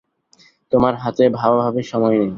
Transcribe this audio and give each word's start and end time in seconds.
তোমার 0.71 0.93
হাতে 0.95 1.23
ভাবাভাবির 1.37 1.87
সময় 1.91 2.15
নেই। 2.15 2.29